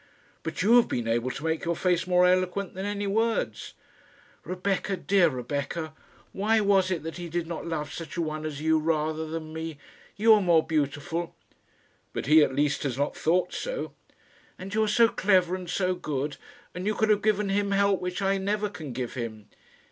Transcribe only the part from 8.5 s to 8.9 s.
you